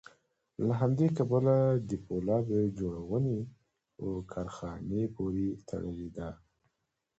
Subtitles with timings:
[0.65, 1.55] له همدې کبله
[1.89, 2.47] د پولاد
[2.79, 3.37] جوړونې
[3.95, 6.29] په کارخانې پورې تړلې ده